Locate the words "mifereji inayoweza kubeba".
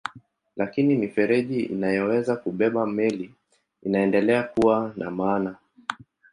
0.95-2.87